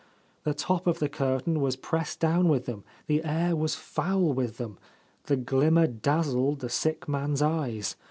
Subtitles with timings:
[0.45, 4.57] The top of the curtain was pressed down with them; the air was foul with
[4.57, 4.79] them;
[5.25, 7.95] the glimmer dazzled the sick man's eyes.